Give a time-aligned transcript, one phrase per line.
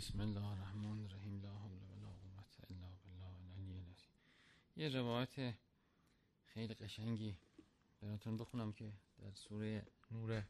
[0.00, 1.40] بسم الله الرحمن الرحیم.
[1.42, 4.14] لا حول ولا قوت الا بالله العلی العظیم.
[4.76, 5.54] یه روایت
[6.44, 7.36] خیلی قشنگی
[8.00, 10.44] براتون بخونم که در سوره نور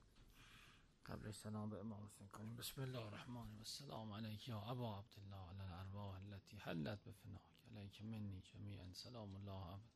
[1.07, 2.57] قبل سلام به امام حسین کنیم.
[2.57, 7.41] بسم الله الرحمن و السلام علیک یا ابا عبدالله علی الارواح التي حلت بفناک
[7.71, 8.93] علیک منی جمیعا.
[8.93, 9.91] سلام الله عبد.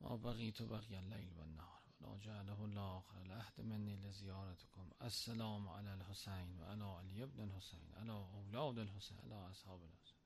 [0.00, 1.79] ما بقیت بقی اللیل و النهار.
[2.00, 8.10] لا جعله الله العهد منی لزیارتكم السلام علی الحسین و علی علی ابن الحسین علی
[8.10, 10.18] أولاد الحسین علی أصحاب الحسین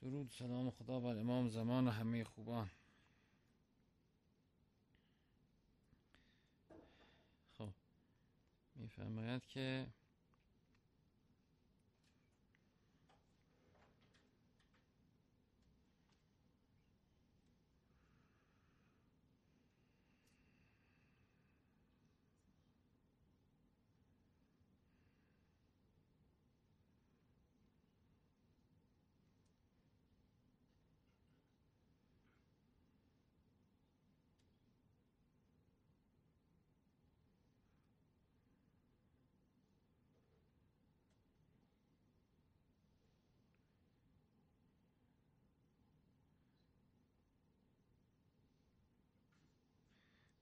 [0.00, 2.70] درود سلام خدا بر امام زمان و همه خوبان.
[7.58, 7.70] خب
[8.74, 9.86] میفرماید که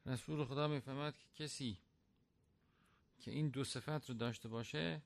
[0.06, 1.78] رسول خدا می‌فهمد که کسی
[3.18, 5.02] که این دو صفت رو داشته باشه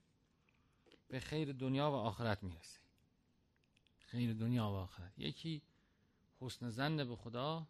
[1.08, 2.80] به خیر دنیا و آخرت می‌رسه.
[3.98, 5.18] خیر دنیا و آخرت.
[5.18, 5.62] یکی
[6.40, 7.66] حسن زن به خدا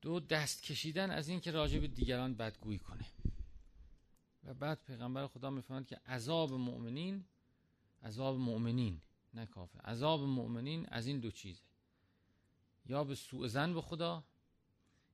[0.00, 3.06] دو دست کشیدن از اینکه راجع به دیگران بدگویی کنه.
[4.44, 7.24] و بعد پیغمبر خدا می‌فهمد که عذاب مؤمنین
[8.02, 9.00] عذاب مؤمنین
[9.34, 11.62] نه کافه عذاب مؤمنین از این دو چیزه.
[12.86, 14.24] یا به سوء زن به خدا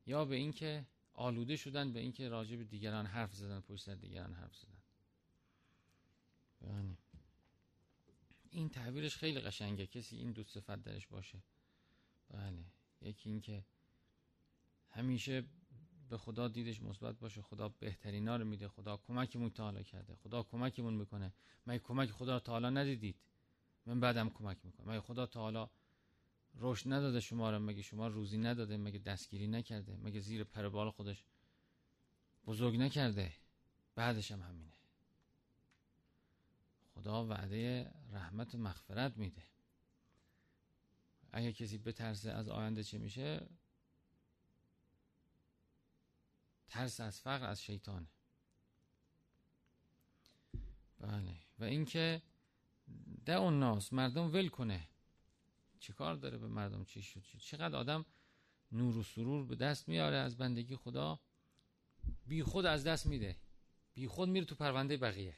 [0.08, 4.32] یا به اینکه آلوده شدن به اینکه راجع به دیگران حرف زدن پشت سر دیگران
[4.32, 4.82] حرف زدن.
[6.60, 6.96] یعنی
[8.50, 9.86] این تعبیرش خیلی قشنگه.
[9.86, 11.42] کسی این دو صفت درش باشه.
[12.30, 12.64] بله.
[13.02, 13.64] یکی اینکه
[14.90, 15.44] همیشه
[16.08, 17.42] به خدا دیدش مثبت باشه.
[17.42, 18.68] خدا بهترینا رو میده.
[18.68, 20.14] خدا کمکمون تا حالا کرده.
[20.14, 21.32] خدا کمکمون می‌کنه.
[21.66, 23.16] مگه کمک خدا حالا ندیدید؟
[23.86, 25.70] من بعدم کمک می‌کنه مگه خدا تا حالا
[26.58, 31.24] رشد نداده شما رو مگه شما روزی نداده مگه دستگیری نکرده مگه زیر پربال خودش
[32.46, 33.32] بزرگ نکرده؟
[33.94, 34.72] بعدش هم همینه.
[36.94, 39.42] خدا وعده رحمت و مغفرت میده.
[41.32, 43.46] اگه کسی بترسه از آینده چه میشه
[46.68, 48.08] ترس از فقر از شیطانه.
[50.98, 51.36] بله.
[51.58, 52.22] و اینکه
[53.24, 54.88] ده اون ناس مردم ول کنه.
[55.80, 58.04] چه کار داره به مردم چی شد؟ چقدر آدم
[58.72, 61.20] نور و سرور به دست میاره؟ از بندگی خدا
[62.26, 63.36] بی خود از دست میده.
[63.94, 65.36] بی خود میره تو پرونده بقیه.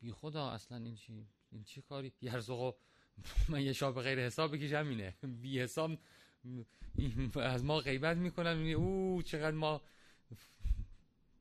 [0.00, 2.72] بی خدا اصلا این چی این چه کاری؟ یرزقو
[3.48, 5.14] من یه شاب غیر حساب بکش همینه.
[5.22, 5.98] بی حساب
[7.34, 8.66] از ما غیبت می‌کنن.
[8.72, 9.82] او چقدر ما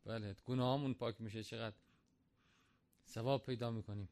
[0.05, 1.43] بله گناهامون پاک میشه.
[1.43, 1.75] چقدر
[3.07, 4.09] ثواب پیدا می‌کنیم.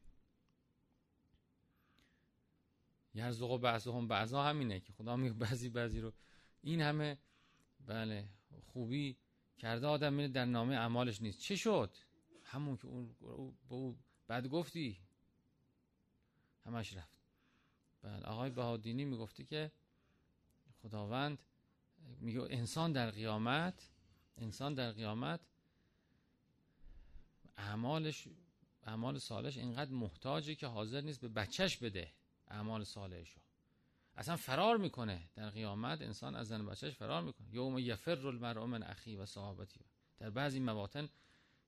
[3.14, 6.12] یرزق و بعض هم بعضا همینه که خدا میگه بعضی بعضی رو.
[6.62, 7.18] این همه
[7.86, 8.28] بله
[8.66, 9.16] خوبی
[9.56, 11.40] کرده آدم میره در نامه اعمالش نیست.
[11.40, 11.96] چه شد؟
[12.44, 13.16] همون که اون
[13.68, 15.00] با او بد گفتی.
[16.64, 17.18] همش رفت.
[18.02, 19.72] بله آقای بهادینی می‌گفته که
[20.82, 21.38] خداوند
[22.20, 23.90] میگه انسان در قیامت
[24.36, 25.40] انسان در قیامت
[27.56, 28.28] اعمالش
[28.82, 32.12] اعمال سالش اینقدر محتاجه که حاضر نیست به بچهش بده.
[32.52, 33.40] اعمال صالحشو.
[34.16, 35.28] اصلا فرار می‌کنه.
[35.34, 37.54] در قیامت انسان از زن بچهش فرار می‌کنه.
[37.54, 39.80] یوم یفر المرء من اخی و صحابتی.
[40.18, 41.08] در بعضی مواطن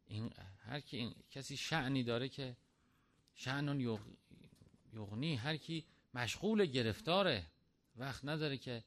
[0.06, 2.56] این هر کی این کسی شعنی داره که
[3.34, 3.80] شعنون
[4.92, 5.84] یغنی هر کی
[6.14, 7.46] مشغول گرفتاره.
[7.96, 8.84] وقت نداره که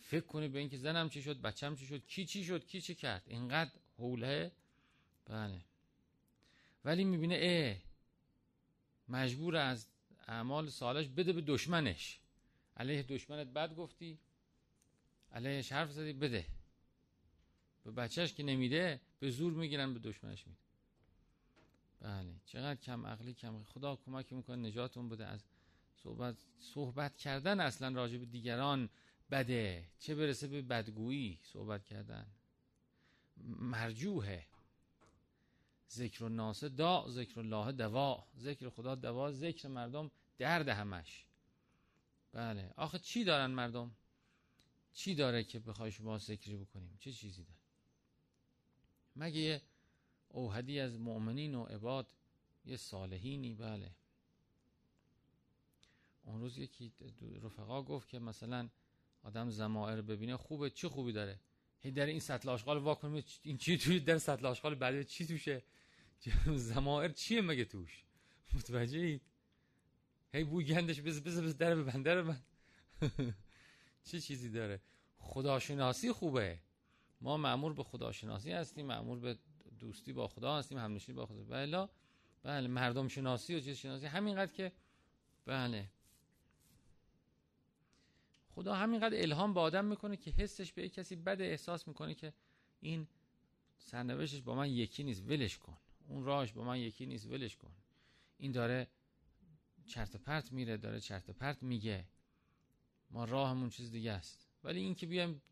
[0.00, 2.94] فکر کنه به اینکه زنم چی شد بچم چی شد کی چی شد کی چی
[2.94, 3.22] کرد.
[3.26, 4.52] اینقدر حوله.
[5.24, 5.60] بله.
[6.84, 7.76] ولی می‌بینه اه
[9.08, 9.86] مجبور از
[10.28, 12.20] اعمال سالش بده به دشمنش.
[12.76, 14.18] علیه دشمنت بد گفتی
[15.32, 16.46] علیهش حرف زدی بده.
[17.84, 20.60] به بچهش که نمیده به زور می‌گیرن به دشمنش میده.
[22.00, 25.26] بله چقدر کم عقلی کم خدا کمک می‌کنه نجاتون بده.
[25.26, 25.44] از
[26.02, 28.88] صحبت صحبت کردن اصلا راجع به دیگران
[29.30, 29.88] بده.
[29.98, 32.26] چه برسه به بدگویی صحبت کردن؟
[33.46, 34.46] مرجوهه
[35.92, 38.26] ذکر الناس دا ذکر الله دوا.
[38.38, 41.26] ذکر خدا دوا ذکر مردم درد همش.
[42.32, 42.72] بله.
[42.76, 43.96] آخه چی دارن مردم؟
[44.92, 47.58] چی داره که بخوای شما ذکری بکنیم؟ چه چیزی داره؟
[49.16, 49.62] مگه یه
[50.28, 52.14] اوهدی از مؤمنین و عباد
[52.64, 53.90] یه صالحینی؟ بله.
[56.24, 56.92] اون روز یکی
[57.42, 58.68] رفقا گفت که مثلا
[59.22, 61.40] آدم زمائر ببینه خوبه چی خوبی داره؟
[61.80, 65.62] هی در این سطل آشغال واکنه این چی توی در سطل آشغال بعد چی توشه؟
[66.56, 68.04] زمائر چیه مگه توش؟
[68.54, 69.20] متوجه
[70.34, 72.40] هی بوی گندش بز بز بز در ببند من
[74.04, 74.80] چه چیزی داره؟
[75.18, 76.58] خداشناسی خوبه.
[77.20, 79.38] ما معمور به خداشناسی هستیم معمور به
[79.78, 81.44] دوستی با خدا هستیم همنشینی با خدا.
[81.44, 81.88] بله
[82.42, 84.06] بله مردم شناسی و چیز شناسی.
[84.06, 84.72] همینقدر که
[85.46, 85.88] بله.
[88.54, 92.32] خدا همینقدر الهام به آدم می‌کنه که حسش به کسی بد احساس می‌کنه که
[92.80, 93.06] این
[93.78, 95.22] سرنوشتش با من یکی نیست.
[95.22, 95.76] ولش کن.
[96.12, 97.72] اون راهش با من یکی نیست ولش کن.
[98.38, 98.88] این داره
[99.86, 102.08] چرت پرت میره داره چرت پرت میگه.
[103.10, 104.48] ما راهمون چیز دیگه است.
[104.64, 105.42] ولی این که بیایم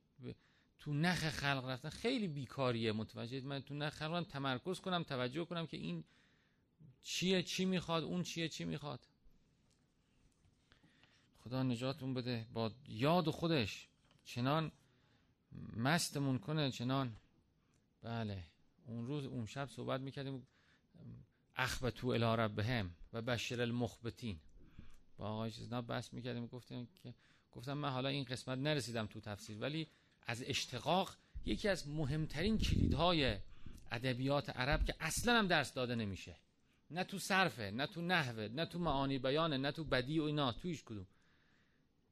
[0.79, 5.67] تو نخ خلق رفتن خیلی بیکاریه متوجه من تو نخ خلق تمرکز کنم توجه کنم
[5.67, 6.05] که این
[7.03, 9.07] چیه چی می‌خواد اون چیه چی می‌خواد.
[11.41, 12.47] خدا نجاتمون بده.
[12.53, 13.89] با یاد خودش
[14.25, 14.73] چنان
[15.77, 17.17] مستمون کنه چنان.
[18.03, 18.45] بله.
[18.87, 20.47] اون روز اون شب صحبت می‌کردیم.
[21.57, 24.41] اخبتو الی بهم و بشر المخبتین.
[25.17, 27.15] با آقای چیزنا بحث می‌کردیم گفتیم که
[27.53, 29.89] گفتم من حالا این قسمت نرسیدم تو تفسیر ولی
[30.27, 33.37] از اشتقاق یکی از مهمترین کلیدهای
[33.91, 36.37] ادبیات عرب که اصلا هم درس داده نمیشه.
[36.91, 40.53] نه تو صرفه نه تو نحوه نه تو معانی بیانه نه تو بدی و اینا
[40.53, 41.07] تویش کدوم.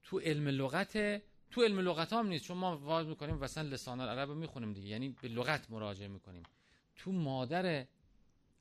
[0.03, 2.45] تو علم لغت تو علم لغت هم نیست.
[2.45, 4.89] چون ما واز می‌کنیم مثلا لسان العرب می‌خونیم دیگه.
[4.89, 6.43] یعنی به لغت مراجعه می‌کنیم.
[6.97, 7.87] تو مادر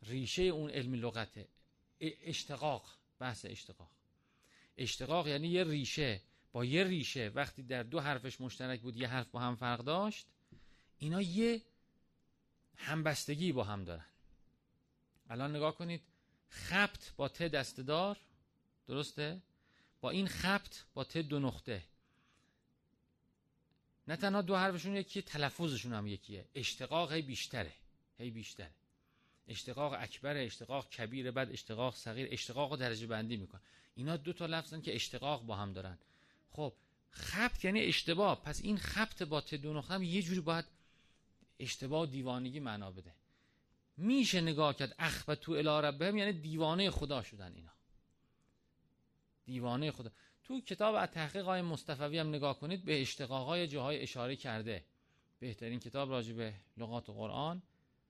[0.02, 1.48] ریشه اون علم لغت.
[2.02, 3.92] اشتقاق بحث اشتقاق.
[4.78, 6.22] اشتقاق یعنی یه ریشه.
[6.52, 10.28] با یه ریشه وقتی در دو حرفش مشترک بود یه حرف با هم فرق داشت
[10.98, 11.62] اینا یه
[12.76, 14.06] همبستگی با هم دارن.
[15.30, 16.02] الان نگاه کنید
[16.50, 18.18] خبت با ت دستدار
[18.88, 19.42] درسته؟
[20.02, 21.84] با این خبت با ت دو نقطه.
[24.08, 26.46] نه تنها دو حرفشون یکی تلفظشون هم یکیه.
[26.56, 27.74] اشتقاق هی بیشتره
[28.18, 28.72] هی بیشتره.
[29.48, 33.60] اشتقاق اکبر اشتقاق کبیر بعد اشتقاق صغیر اشتقاق درجه بندی میکن
[33.96, 35.98] اینا دو تا لفظن که اشتقاق با هم دارن.
[36.52, 36.74] خب
[37.10, 38.42] خبت یعنی اشتباه.
[38.44, 40.66] پس این خبت با ت دو نقطه هم یه جوری باید
[41.60, 43.14] اشتباه دیوانگی معنا بده.
[43.98, 47.72] میشه نگاه کرد اخ و تو الاربهم یعنی دیوانه خدا شدن اینا.
[49.46, 50.12] دیوانه خدا.
[50.44, 54.86] تو کتاب از تحقیق های مصطفوی هم نگاه کنید به اشتقاق های جاهای اشاره کرده.
[55.40, 57.62] بهترین کتاب راجع به لغات قرآن.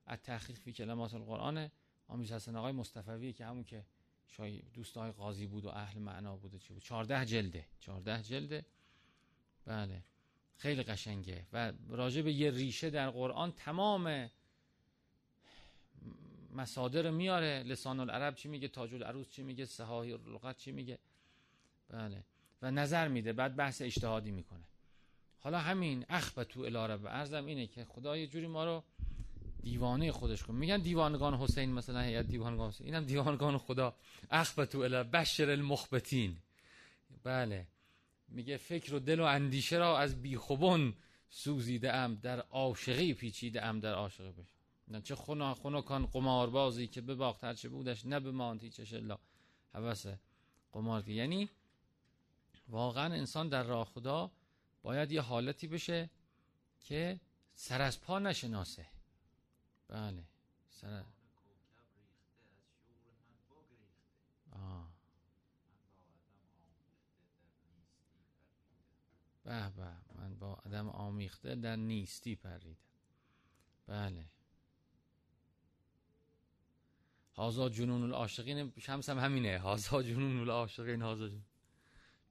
[0.08, 1.72] از تحقیق فی کلمات القرآن.
[2.08, 3.86] آمیز حسن آقای مصطفوی که همون که
[4.28, 6.84] شای دوست های قاضی بود و اهل معنا بود چی بود.
[6.84, 7.66] 14 جلده.
[7.80, 8.66] 14 جلده.
[9.66, 10.04] بله.
[10.58, 11.46] خیلی قشنگه.
[11.54, 14.30] و راجع به یه ریشه در قرآن تمام
[16.52, 17.64] مصادر میاره.
[17.64, 21.00] لسان العرب چی میگه تاج العروس چی میگه صحاحی لغت چی میگه.
[21.90, 22.24] بله.
[22.62, 23.34] و نظر میده.
[23.34, 24.64] بعد بحث اجتهادی می‌کنه.
[25.40, 28.84] حالا همین اخبتو الاره و ارزم اینه که خدا یه جوری ما رو
[29.64, 30.56] دیوانه خودش کن.
[30.56, 32.88] میگن دیوانگان حسین مثلا هیئت دیوانگان حسین.
[32.88, 33.96] اینم دیوانگان خدا.
[34.32, 36.38] اخبتو الی بشر المخبتین.
[37.24, 37.68] بله.
[38.30, 40.94] میگه فکر و دل و اندیشه را از بیخوبون
[41.30, 44.54] سوزیده ام در عاشقی پیچیده ام در عاشقی بشه
[44.88, 49.18] نه چه خنا خنا کان قماربازی که بباخت هرچه بودش نه بماند هیچش الا.
[49.74, 50.08] حوث
[50.72, 51.50] قمار یعنی
[52.70, 54.32] واقعا انسان در راه خدا
[54.82, 56.10] باید یه حالتی بشه
[56.80, 57.20] که
[57.56, 58.86] سر از پا نشناسه.
[59.88, 60.24] بله
[60.70, 61.06] سر
[64.52, 64.92] آه.
[69.44, 72.78] به به من با آدم آمیخته در نیستی پریدم.
[73.88, 74.26] بله.
[77.36, 79.60] هازا جنون العاشقین شمس هم همینه.
[79.60, 81.46] هازا جنون العاشقین هازا جنون.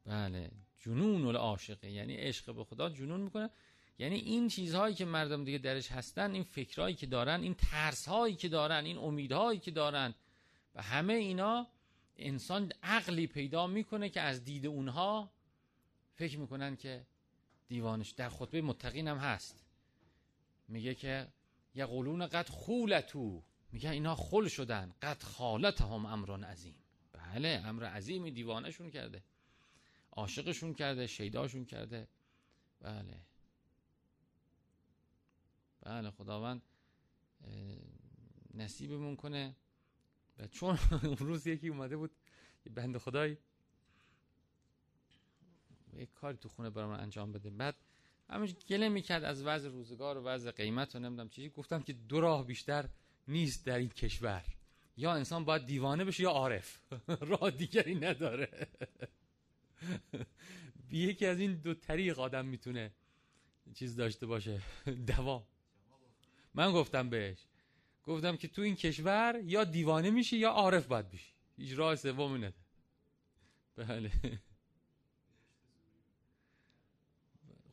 [0.05, 3.51] بله جنون العاشقه یعنی عشق به خدا جنون می‌کنه.
[3.99, 8.49] یعنی این چیزهایی که مردم دیگه درش هستن این فکرهایی که دارن این ترسهایی که
[8.49, 10.15] دارن این امیدهایی که دارن.
[10.75, 11.67] و همه اینا
[12.17, 15.31] انسان عقلی پیدا می‌کنه که از دید اونها
[16.15, 17.07] فکر می‌کنن که
[17.69, 19.65] دیوانش در خطبه متقین هم هست.
[20.69, 21.29] میگه که
[21.75, 23.43] یقولون قد خولتو.
[23.73, 24.95] میگه اینا خل شدن.
[25.03, 26.75] قد خالت هم امران عظیم.
[27.13, 29.23] بله امر عظیمی دیوانشون کرده.
[30.13, 32.09] عاشقشون کرده شیداشون کرده.
[32.81, 33.21] بله.
[35.87, 36.63] بله خداوند
[38.55, 39.57] نصیبمون کنه.
[40.39, 42.11] و چون اون روز یکی اومده بود
[42.67, 43.37] یه بند خدای
[45.93, 47.51] یک کاری تو خونه برام انجام بده.
[47.51, 47.77] بعد
[48.31, 52.21] همش گله می‌کرد از وضع روزگار و وضع قیمت و نمی‌دونم چیزی گفتم که دو
[52.21, 52.89] راه بیشتر
[53.29, 54.45] نیست در این کشور.
[54.97, 56.83] یا انسان باید دیوانه بشه یا عارف.
[57.31, 58.69] راه دیگری نداره.
[60.91, 62.95] یکی از این دو طریق آدم می‌تونه
[63.75, 64.61] چیز داشته باشه.
[65.07, 65.47] دوام
[66.57, 67.39] من گفتم بهش
[68.05, 71.33] گفتم که تو این کشور یا دیوانه میشی یا عارف باید بشی.
[71.57, 72.55] هیچ راه سومی نداره.
[73.77, 74.11] بله.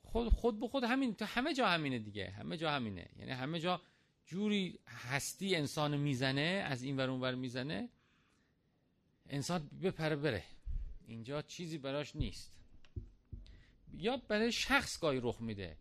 [0.02, 2.30] خود خود به خود همین تو همه جا همینه دیگه.
[2.30, 3.10] همه جا همینه.
[3.20, 3.82] یعنی همه جا
[4.26, 7.90] جوری هستی انسان می‌زنه از این ور اون ور می‌زنه
[9.30, 10.44] انسان بپره بره.
[11.08, 12.54] اینجا چیزی براش نیست.
[13.94, 15.78] یا برای شخص گاهی رخ میده.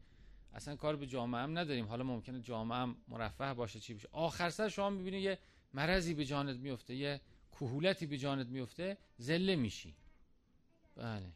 [0.55, 1.87] اصلا کار به جامعه هم نداریم.
[1.87, 4.09] حالا ممکنه جامعه هم مرفه باشه چی بشه.
[4.13, 5.39] آخر سر شما می‌بینی یه
[5.75, 7.21] مرضی به جانت میفته یه
[7.53, 9.95] کهولتی به جانت میفته زله میشی.
[10.97, 11.33] بله.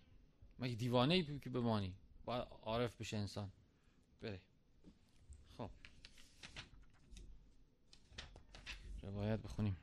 [0.58, 1.94] مگه دیوانه ای که بمانی؟
[2.24, 3.50] باید عارف بشه انسان.
[4.22, 4.40] بره
[5.58, 5.70] خب.
[9.02, 9.76] روایت بخونیم.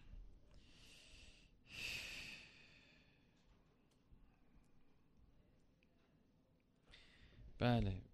[7.60, 8.13] بله.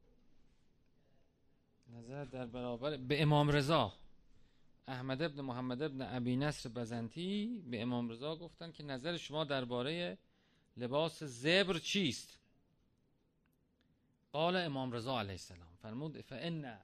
[1.94, 3.94] نظر در برابر به امام رضا.
[4.88, 10.18] احمد ابن محمد ابن ابی نصر بزنتی به امام رضا گفتن که نظر شما درباره
[10.78, 12.40] لباس زبر چیست؟
[14.32, 15.76] قال امام رضا علیه السلام.
[15.82, 16.78] فرمود فان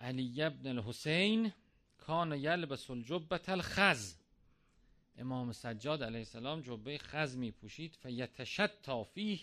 [0.00, 1.52] علی ابن الحسین
[1.98, 4.14] کان یلبس الجبه الخز.
[5.18, 9.40] امام سجاد علیه السلام جبه خز می پوشید فیتشتا فیه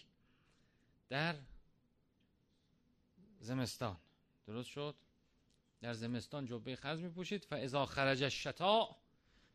[1.09, 1.35] در
[3.45, 3.97] زمستان.
[4.47, 4.95] درست شد؟
[5.81, 8.95] در زمستان جبه خز می پوشید فاذا خرج الشتا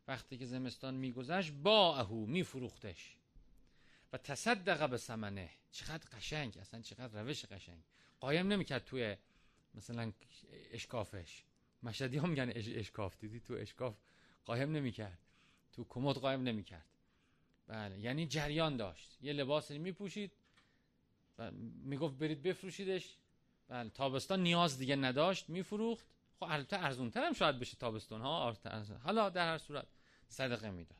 [0.07, 3.15] وقتی که زمستان میگذشت با اهو میفروختش.
[4.13, 6.57] و تصدق به سمنه چقدر قشنگ.
[6.57, 7.83] اصلا چقدر روش قشنگ.
[8.19, 9.17] قایم نمی‌کرد توی
[9.73, 10.11] مثلا
[10.71, 11.43] اشکافش.
[11.83, 13.17] مشهدی ها میگن اشکاف.
[13.19, 13.97] دیدی تو اشکاف
[14.45, 15.19] قایم نمی‌کرد؟
[15.73, 16.85] تو کمد قایم نمی‌کرد.
[17.67, 17.99] بله.
[17.99, 19.17] یعنی جریان داشت.
[19.21, 20.31] یه لباس میپوشید
[21.37, 21.51] و
[21.83, 23.17] می‌گفت برید بفروشیدش.
[23.71, 26.05] بله تابستان نیاز دیگه نداشت میفروخت.
[26.39, 28.55] خب البته ارزون هم شاید بشه تابستون ها
[29.03, 29.87] حالا در هر صورت
[30.27, 30.97] صدقه می‌داد.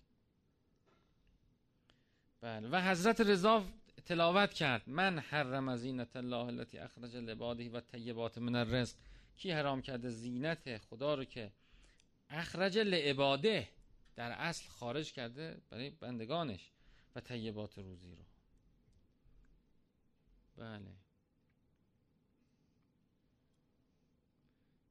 [2.41, 3.63] بله و حضرت رضا
[4.05, 4.89] تلاوت کرد.
[4.89, 8.95] من حرم زینت الله التي اخرج لعباده و طیبات من الرزق.
[9.37, 11.51] کی حرام کرده زینت خدا رو که
[12.29, 13.69] اخرج لعباده
[14.15, 16.71] در اصل خارج کرده برای بندگانش
[17.15, 18.23] و طیبات روزی رو.
[20.57, 21.10] بله.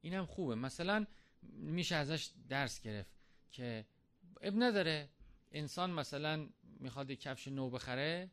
[0.01, 0.55] اینم خوبه.
[0.55, 1.07] مثلا
[1.43, 3.11] میشه ازش درس گرفت
[3.51, 3.87] که
[4.41, 5.09] اب نداره.
[5.53, 8.31] انسان مثلا می‌خواد یک کفش نو بخره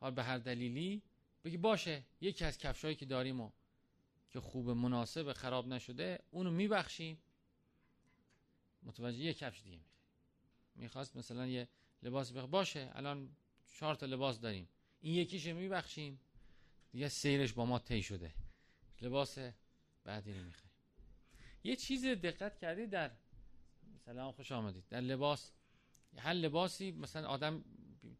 [0.00, 1.02] حال به هر دلیلی
[1.44, 3.50] بگی باشه یکی از کفشایی که داریم و
[4.30, 7.18] که خوب مناسب خراب نشده اونو میبخشیم.
[8.82, 9.96] متوجه یه کفش دیگه می‌خواد.
[10.74, 11.68] می‌خواست مثلا یه
[12.02, 13.36] لباس بخ باشه الان
[13.74, 14.68] چهار تا لباس داریم.
[15.00, 16.20] این یکیش میبخشیم.
[16.92, 18.34] دیگه سیرش با ما طی شده.
[19.00, 19.38] لباس
[20.04, 20.65] بعدی رو می‌خوایم
[21.66, 23.10] یه چیز دقت کردی در
[24.04, 24.84] سلام خوش آمدید.
[24.88, 25.52] در لباس.
[26.18, 27.64] هر لباسی مثلا آدم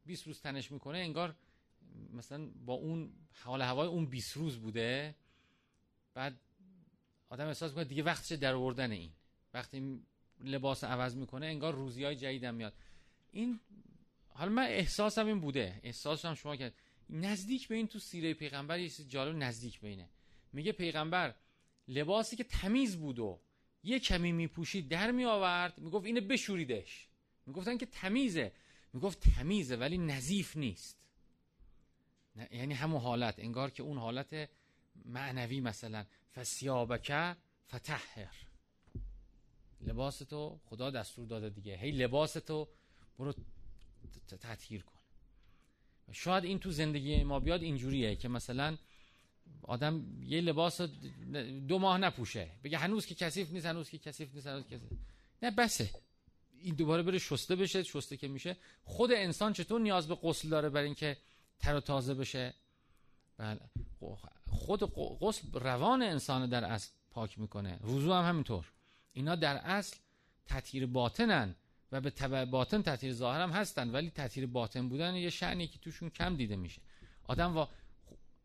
[0.07, 1.35] 20 روز تنش می‌کنه انگار
[2.12, 3.12] مثلا با اون
[3.45, 5.15] حال هوای اون 20 روز بوده.
[6.15, 6.41] بعد
[7.29, 9.11] آدم احساس می‌کنه دیگه وقتش در آوردن این.
[9.55, 10.00] وقتی
[10.41, 12.75] لباس عوض می‌کنه انگار روزی های جدیدم میاد.
[13.31, 13.61] این
[14.29, 15.81] حالا من احساسم این بوده.
[15.83, 16.75] احساسم شما کرد.
[17.11, 20.09] نزدیک به این تو سیره پیغمبر یه چیز جالب نزدیک بینه.
[20.53, 21.35] میگه پیغمبر
[21.88, 23.40] لباسی که تمیز بود و
[23.83, 27.09] یه کمی میپوشید در می آورد می‌گفت اینه بشوریدش.
[27.47, 28.52] می‌گفتن که تمیزه.
[28.93, 30.99] می‌گفت تمیزه ولی نظیف نیست.
[32.50, 33.35] یعنی همون حالت.
[33.38, 34.50] انگار که اون حالت
[35.05, 36.07] معنوی مثلا.
[36.35, 37.37] فسیابکه
[37.69, 38.35] فتحر.
[39.81, 41.76] لباس تو خدا دستور داده دیگه.
[41.76, 42.69] هی لباس تو
[43.19, 43.35] برو
[44.40, 45.00] تطهیر کن.
[46.12, 48.76] شاید این تو زندگی ما بیاد اینجوریه که مثلا
[49.62, 50.81] آدم یه لباس
[51.69, 52.50] دو ماه نپوشه.
[52.65, 54.93] بگه هنوز که کثیف نیست هنوز که کثیف نیست هنوز کثیف
[55.43, 55.91] نه بسه.
[56.59, 58.57] این دوباره بره شسته بشه شسته که میشه.
[58.85, 61.17] خود انسان چطور نیاز به غسل داره برای اینکه
[61.59, 62.55] تر و تازه بشه؟
[63.37, 63.61] بله.
[64.49, 67.76] خود غسل روان انسان در اصل پاک می‌کنه.
[67.76, 68.73] وضو هم همینطور.
[69.12, 69.97] اینا در اصل
[70.47, 71.55] تطهیر باطنن
[71.93, 75.79] و به تبع باطن تطهیر ظاهر هم هستن ولی تطهیر باطن بودن یه شعنی که
[75.79, 76.83] توشون کم دیده میشه.
[77.25, 77.67] آدم و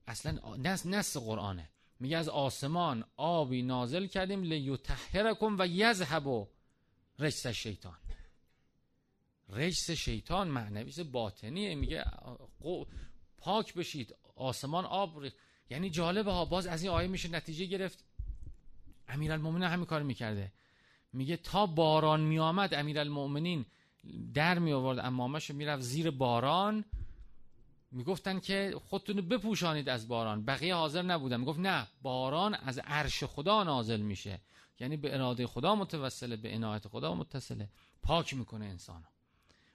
[0.08, 1.70] اصلا نس نس قرآنه.
[2.00, 6.48] میگه از آسمان آبی نازل کردیم لیطهرکم و یذهب
[7.20, 7.98] رجس شیطان.
[9.50, 11.75] رجس شیطان معنوی باطنیه.
[11.75, 12.05] میگه
[13.38, 14.15] پاک بشید.
[14.36, 15.24] آسمان آب
[15.70, 16.46] یعنی جالبه ها.
[16.46, 18.05] باز از این آیه میشه نتیجه گرفت.
[19.08, 20.51] امیرالمومنین همین کار می‌کرده.
[21.13, 23.65] میگه تا باران میآمد امیرالمؤمنین
[24.34, 26.86] در می آورد امامش می‌رفت زیر باران.
[27.91, 30.45] می‌گفتن که خودتون بپوشانید از باران.
[30.45, 31.39] بقیه حاضر نبودن.
[31.39, 34.41] می‌گفت نه باران از عرش خدا نازل میشه.
[34.79, 37.69] یعنی به اراده خدا متوسله به عنایت خدا متصله.
[38.03, 39.05] پاک می‌کنه انسانو.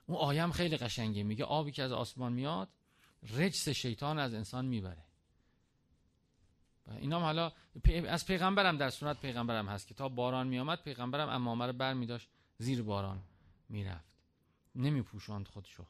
[0.05, 1.23] اون آیم خیلی قشنگه.
[1.23, 2.69] میگه آبی که از آسمان میاد
[3.35, 5.03] رجس شیطان از انسان می‌بره.
[6.87, 7.51] اینام حالا
[8.07, 12.29] از پیغمبرم در سنت پیغمبرم هست که تا باران میامد پیغمبرم امامه رو بر میداشت
[12.57, 13.23] زیر باران
[13.69, 14.11] می‌رفت.
[14.75, 15.85] نمیپوشاند خودشو.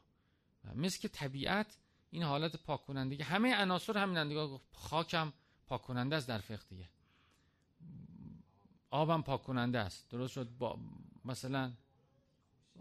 [0.74, 1.78] مثل که طبیعت
[2.10, 5.32] این حالت پاک کننده همه عناصر همین دیگه خاکم
[5.66, 6.88] پاک کننده است در فقه دیگه.
[8.90, 10.08] آبم پاک کننده است.
[10.10, 10.78] درست شد؟ با
[11.24, 11.72] مثلا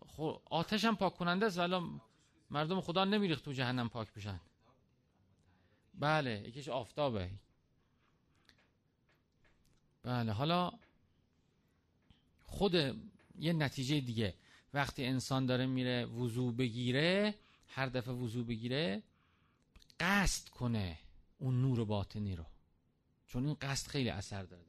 [0.08, 2.00] خب آتش هم پاک کننده است ولی
[2.50, 4.40] مردم خدا نمیریخت تو جهنم پاک بشن.
[5.94, 7.32] بله یکیش آفتابه.
[10.04, 10.72] بله حالا
[12.44, 12.74] خود
[13.40, 14.36] یه نتیجه دیگه.
[14.74, 17.36] وقتی انسان داره میره وضوع بگیره
[17.68, 19.04] هر دفعه وضوع بگیره
[20.00, 20.98] قصد کنه
[21.38, 22.46] اون نور باطنی رو.
[23.28, 24.64] چون این قصد خیلی اثر داره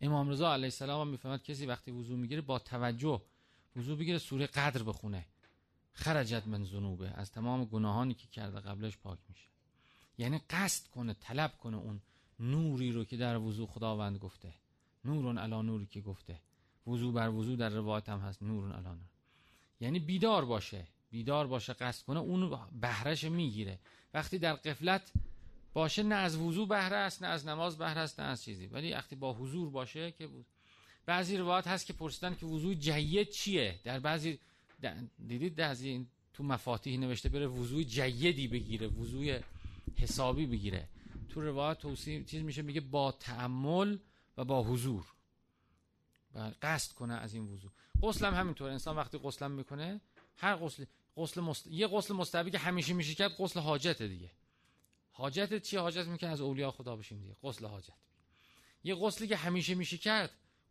[0.00, 3.22] امام رضا علیه السلام هم می‌فهمد کسی وقتی وضوع می‌گیره با توجه
[3.76, 5.26] وضوع بگیره سوره قدر بخونه.
[5.92, 7.10] خرجت من ذنوبه.
[7.10, 9.48] از تمام گناهانی که کرده قبلش پاک میشه.
[10.18, 12.00] یعنی قصد کنه طلب کنه اون
[12.40, 14.54] نوری رو که در وضوع خداوند گفته.
[15.04, 16.40] نورون علا نوری که گفته.
[16.86, 18.42] وضوع بر وضوع در روایت هم هست.
[18.42, 19.08] نورون علا نور
[19.80, 20.86] یعنی بیدار باشه.
[21.10, 22.18] بیدار باشه قصد کنه.
[22.18, 23.78] اون بهرش می‌گیره.
[24.16, 25.12] وقتی در قفلت
[25.72, 28.66] باشه نه از وضوع بهره است نه از نماز بهره است نه از چیزی.
[28.66, 30.46] ولی وقتی با حضور باشه که بود
[31.06, 34.38] بعضی روایت هست که پرسیدن که وضوع جید چیه؟ در بعضی
[35.26, 39.40] دیدید در این تو مفاتیح نوشته بره وضوع جیدی بگیره وضوع
[39.96, 40.88] حسابی بگیره.
[41.28, 43.98] تو روایت توصیح چیز میشه میگه با تعمل
[44.36, 45.04] و با حضور.
[46.34, 47.70] و قصد کنه از این وضوع
[48.02, 48.70] غسل هم همینطور.
[48.70, 50.00] انسان وقتی غسل می‌کنه
[50.36, 50.84] هر غسل
[51.16, 51.66] غسل مست...
[51.66, 54.30] یه غسل مستحبی که همیشه میشه کرد غسل حاجت دیگه.
[55.12, 57.36] حاجت چی حاجت می‌کنه از اولیا خدا بشیم دیگه.
[57.42, 57.92] غسل حاجت.
[58.84, 60.30] یه غسلی که همیشه میشه کرد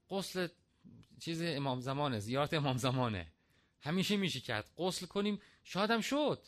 [0.10, 0.48] غسل
[1.20, 3.28] چیز امام زمانه زیارت امام زمانه.
[3.82, 4.72] همیشه میشه کرد.
[4.78, 6.48] غسل کنیم شادم شد.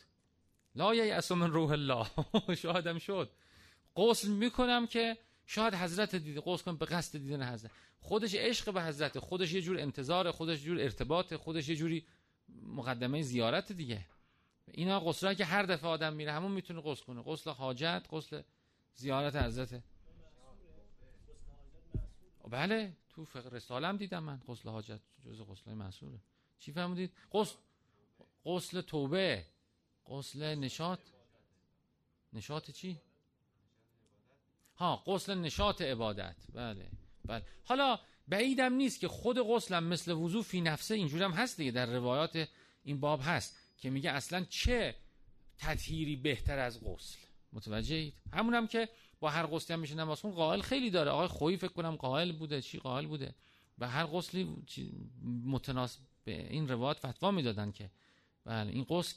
[0.74, 2.06] لا یأس من روح الله.
[2.62, 3.30] شادم شد.
[3.96, 7.70] غسل می‌کنم که شاید حضرت دیده غسل کنم به قصد دیدن حضرت.
[8.00, 12.06] خودش عشق به حضرت خودش یه جور انتظار خودش جور ارتباط خودش یه جوری
[12.48, 14.06] مقدمه زیارت دیگه.
[14.66, 17.22] اینا غسل که هر دفعه آدم میره همون می‌تونه غسل کنه.
[17.22, 18.42] غسل حاجت غسل
[18.94, 19.82] زیارت حضرت.
[22.50, 26.18] بله تو فقه رسالم دیدم من غسل حاجت جز غسل مسئوله
[26.58, 27.56] چی فهمیدید غسل
[28.44, 29.44] غسل توبه
[30.06, 31.00] غسل نشاط.
[32.32, 33.00] نشاط چی؟
[34.76, 36.36] ها غسل نشاط عبادت.
[36.54, 36.90] بله
[37.24, 37.42] بله.
[37.64, 41.70] حالا بعیدم نیست که خود غسلم مثل وضو فی نفسه اینجوری هم هست دیگه.
[41.70, 42.48] در روایات
[42.84, 44.94] این باب هست که میگه اصلا چه
[45.58, 47.18] تطهیری بهتر از غسل؟
[47.52, 48.88] متوجهید؟ همون هم که
[49.20, 51.10] با هر غسلی هم میشه نماز خون قائل خیلی داره.
[51.10, 52.62] آقای خویی فکر کنم قائل بوده.
[52.62, 53.34] چی قائل بوده؟
[53.78, 54.56] و هر غسلی
[55.44, 57.90] متناسب به این روایت فتوا می‌دادن که
[58.44, 59.16] بله این غسل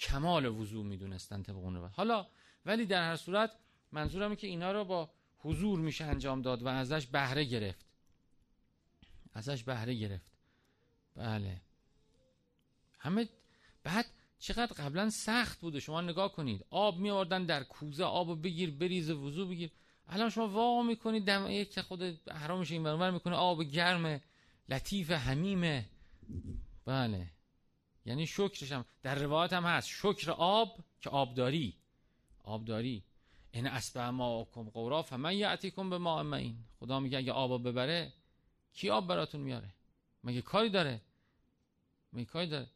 [0.00, 1.92] کمال وضوع می‌دونستن طبق اون روایت.
[1.94, 2.26] حالا
[2.66, 3.50] ولی در هر صورت
[3.92, 7.86] منظورم که اینا رو با حضور میشه انجام داد و ازش بهره گرفت.
[9.34, 10.32] ازش بهره گرفت.
[11.16, 11.60] بله.
[12.98, 13.28] همه
[13.82, 14.06] بعد
[14.38, 15.80] چقدر قبلا سخت بوده.
[15.80, 16.64] شما نگاه کنید.
[16.70, 18.04] آب می آوردن در کوزه.
[18.04, 19.70] آب بگیر بریز وضو بگیر.
[20.08, 21.24] الان شما وا می‌کنید.
[21.24, 23.34] دم یک که خود حرامش این برابر می‌کنه.
[23.34, 24.20] آب گرم
[24.68, 25.88] لطیف حمیمه
[26.84, 27.30] بله.
[28.06, 29.88] یعنی شکرش هم در روایت هم هست.
[29.88, 31.76] شکر آب که آبداری.
[32.44, 33.04] آبداری.
[33.52, 36.58] این اسبه ما کم قورا فمن یعتیکم به ما این.
[36.80, 38.12] خدا میگه اگه آب ببره
[38.74, 39.74] کی آب براتون میاره؟
[40.24, 41.00] مگه کاری داره؟
[42.12, 42.70] مگه کاری داره؟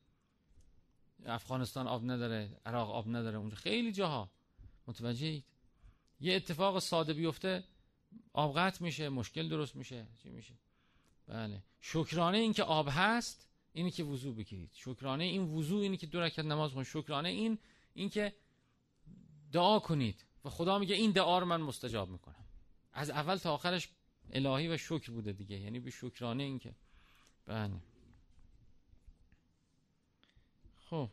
[1.26, 4.30] افغانستان آب نداره عراق آب نداره اونجا خیلی جاها.
[4.86, 5.44] متوجهید؟
[6.20, 7.64] یه اتفاق ساده بیفته
[8.32, 10.06] آب قطع میشه مشکل درست میشه.
[10.22, 10.54] چی میشه؟
[11.26, 11.62] بله.
[11.80, 14.70] شکرانه این که آب هست اینی که وضو بگیرید.
[14.74, 17.58] شکرانه این وضو اینی که دو رکعت نماز کنید شکرانه این
[17.94, 18.34] این که
[19.52, 20.24] دعا کنید.
[20.44, 22.44] و خدا میگه این دعا رو من مستجاب می‌کنم.
[22.92, 23.88] از اول تا آخرش
[24.32, 25.60] الهی و شکر بوده دیگه.
[25.60, 26.74] یعنی به شکرانه این که
[27.46, 27.80] بله.
[30.76, 31.10] خب.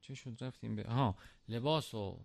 [0.00, 1.16] چه شد؟ رفتیم به ها
[1.48, 2.24] لباس و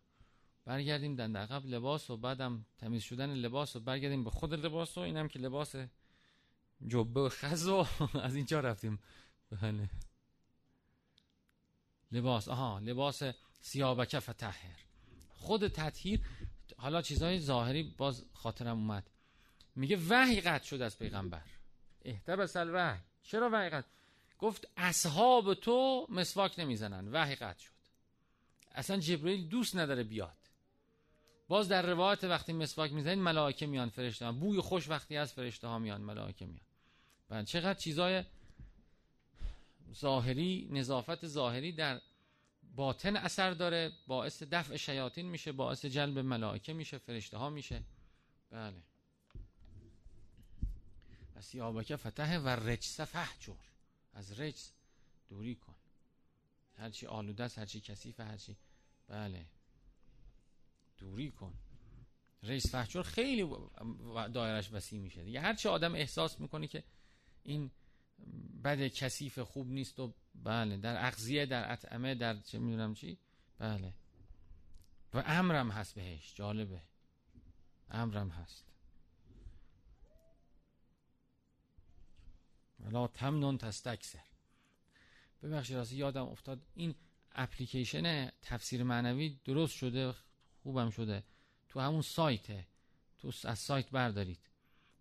[0.65, 1.65] برگردیم دند عقب.
[1.65, 5.75] لباس و بعدم تمیز شدن لباس و برگردیم به خود لباس و اینم که لباس
[6.88, 7.86] جبه و خز و
[8.23, 8.99] از اینجا رفتیم.
[9.49, 9.89] بله.
[12.12, 12.47] لباس.
[12.47, 12.80] آها.
[12.80, 13.23] لباس
[13.62, 14.76] سیابکه فتحر.
[15.30, 16.22] خود تطهیر
[16.78, 19.10] حالا چیزهای ظاهری باز خاطرم اومد.
[19.76, 21.41] میگه وحی قطع شد از پیغمبر.
[22.06, 23.88] احتبس الوحی چرا وحی قطع؟
[24.39, 27.08] گفت اصحاب تو مسواک نمی‌زنن.
[27.12, 27.72] وحی قطع شد.
[28.72, 30.38] اصلا جبرئیل دوست نداره بیاد.
[31.48, 34.32] باز در روایت وقتی مسواک می‌زنید ملائکه میان فرشته ها.
[34.32, 36.65] بوی خوش وقتی از فرشته ها میان ملائکه میان.
[37.30, 38.24] بعد چقدر چیزای
[39.93, 42.02] ظاهری نظافت ظاهری در
[42.80, 47.84] باطن اثر داره باعث دفع شیاطین میشه باعث جلب ملائکه میشه فرشته ها میشه.
[48.50, 48.84] بله.
[51.36, 53.54] پس یابکه فتح و رجس فحجر
[54.13, 54.74] از رجس
[55.30, 55.76] دوری کن.
[56.74, 58.58] هرچی آلوده است هرچی کثیف هرچی
[59.08, 59.46] بله.
[60.98, 61.54] دوری کن.
[62.44, 63.56] رئیس فحجر خیلی
[64.34, 65.24] دایرش وسیع میشه.
[65.24, 66.84] دیگه هرچی آدم احساس می‌کنه که
[67.44, 67.72] این
[68.63, 73.17] بد کثیف خوب نیست و بله در اغذیه در اطعمه در چه می‌دونم چی؟
[73.58, 73.93] بله.
[75.13, 76.82] و امرم هست بهش جالبه.
[77.91, 78.65] امرم هست.
[82.79, 84.23] ولا تمنون تستکسر
[85.43, 86.62] ببخشید راستی یادم افتاد.
[86.75, 86.95] این
[87.32, 90.15] اپلیکیشن تفسیر معنوی درست شده
[90.63, 91.23] خوبم شده.
[91.69, 92.67] تو همون سایته.
[93.17, 94.49] تو از سایت بردارید.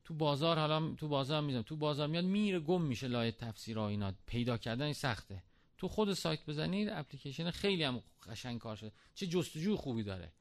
[0.09, 4.13] تو بازار حالا تو بازار می‌ذارم تو بازار میاد میره گم میشه لایه تفسیر اینا.
[4.27, 5.43] پیدا کردن سخته.
[5.79, 8.93] تو خود سایت بزنید اپلیکیشن خیلی هم قشنگ کار شده.
[9.15, 10.33] چه جستجوی خوبی داره.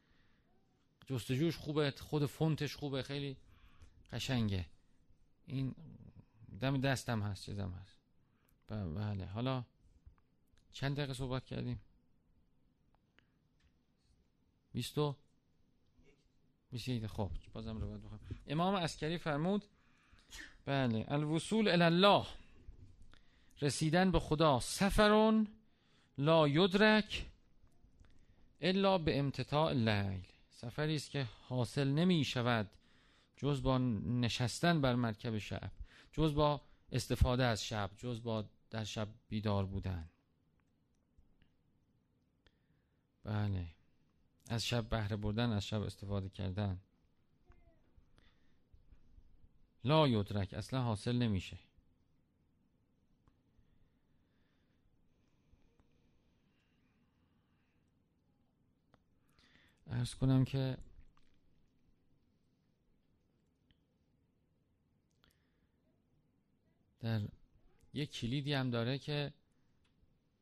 [1.07, 3.37] جستجوش خوبه خود فونتش خوبه خیلی
[4.11, 4.65] قشنگه.
[5.45, 5.75] این
[6.61, 7.97] دم دستم هست چیزم هست.
[8.67, 9.25] بله.
[9.25, 9.65] حالا
[10.73, 11.81] چند دقیقه صحبت کردیم؟
[14.73, 14.97] 20
[16.71, 18.19] میشه خب بازم رو بخوام.
[18.47, 19.65] امام عسکری فرمود
[20.65, 22.25] بله الوصول الى الله
[23.61, 25.47] رسیدن به خدا سفرون
[26.17, 27.25] لا یدرک
[28.61, 32.69] الا به امتطاع لیل سفری است که حاصل نمی شود
[33.37, 35.71] جز با نشستن بر مرکب شب
[36.11, 40.09] جز با استفاده از شب جز با در شب بیدار بودن.
[43.23, 43.76] بله.
[44.49, 46.81] از شب بهره بردن از شب استفاده کردن.
[49.83, 51.59] لا یدرک اصلا حاصل نمیشه.
[59.87, 60.77] ارز کنم که
[66.99, 67.21] در
[67.93, 69.33] یک کلیدی هم داره که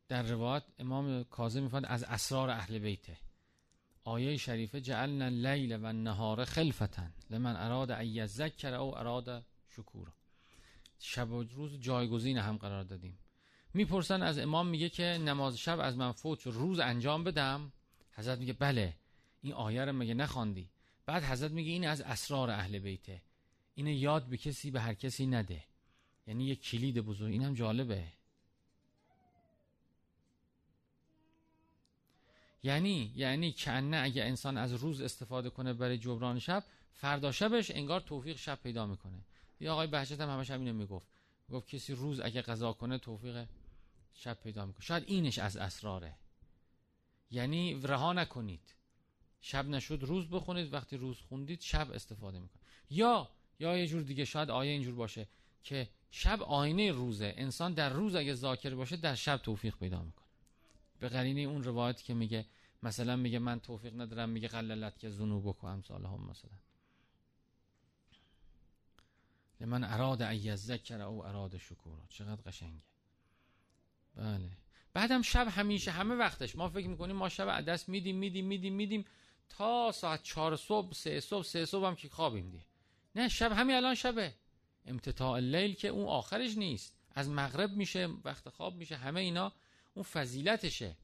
[0.07, 3.24] در روایت امام کاظم میفرماد از اسرار اهل بیته.
[4.07, 10.13] آیه شریفه جعلنا اللیل و النهار خلفتن لمن اراد ان او اراد شکورا.
[10.99, 13.17] شب و روز جایگزین هم قرار دادیم.
[13.73, 17.71] می‌پرسن از امام میگه که نماز شب از من فوت روز انجام بدم؟
[18.11, 18.93] حضرت میگه بله
[19.41, 20.69] این آیه رو مگه نخواندی
[21.05, 23.21] بعد حضرت میگه این از اسرار اهل بیته.
[23.75, 25.63] اینو یاد به کسی به هر کسی نده.
[26.27, 27.31] یعنی یه کلید بزرگ.
[27.31, 28.03] اینم جالبه.
[32.65, 38.01] یعنی یعنی کنه اگه انسان از روز استفاده کنه برای جبران شب فردا شبش انگار
[38.01, 39.19] توفیق شب پیدا می‌کنه.
[39.59, 41.07] یا آقای بهجت هم همش همینو می‌گفت.
[41.51, 43.45] گفت کسی روز اگه قضا کنه توفیق
[44.13, 44.81] شب پیدا می‌کنه.
[44.81, 46.15] شاید اینش از اسراره.
[47.31, 48.73] یعنی رها نکنید.
[49.41, 52.65] شب نشد روز بخونید وقتی روز خوندید شب استفاده می‌کنید.
[52.89, 55.27] یا یا یه جور دیگه شاید آیه اینجور باشه
[55.63, 57.33] که شب آینه روزه.
[57.37, 60.24] انسان در روز اگه ذاکر باشه در شب توفیق پیدا می‌کنه.
[60.99, 62.45] به قرینه اون روایت که میگه
[62.83, 66.51] مثلا میگه من توفیق ندارم میگه قللت که ذنوب و امثال هم مثلا.
[69.59, 72.05] من اراد ان ذکر او اراد شکورا.
[72.09, 72.81] چقدر قشنگه.
[74.15, 74.51] بله.
[74.93, 76.55] بعدم شب همیشه همه وقتش.
[76.55, 79.05] ما فکر می‌کنیم ما شب دست میدیم میدیم میدیم میدیم
[79.49, 82.65] تا ساعت چهار صبح سه صبح سه صبح هم که خوابیم دیگه.
[83.15, 84.33] نه شب همین الان شبه.
[84.85, 86.95] امتطاع لیل که اون آخرش نیست.
[87.11, 89.53] از مغرب میشه وقت خواب میشه همه اینا
[89.95, 90.95] اون فضیلتشه.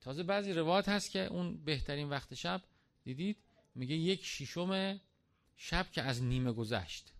[0.00, 2.62] تازه بعضی روایت هست که اون بهترین وقت شب
[3.04, 3.36] دیدید؟
[3.74, 5.00] میگه یک شیشم
[5.56, 7.12] شب که از نیمه گذشت.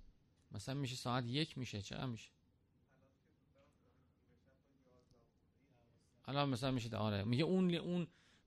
[0.52, 2.30] مثلا میشه ساعت یک میشه چقدر میشه؟
[6.24, 7.24] الان مثلا میشه آره.
[7.24, 8.06] میگه اون اون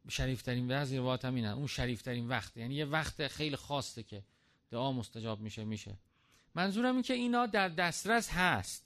[0.09, 2.57] شریفترین بعضی روایت هم اینه اون شریفترین وقت.
[2.57, 4.23] یعنی یه وقت خیلی خاصه که
[4.71, 5.97] دعا مستجاب میشه میشه.
[6.55, 8.85] منظورم این که اینا در دسترس هست.